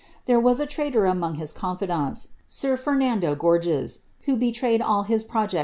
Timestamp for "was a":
0.41-0.65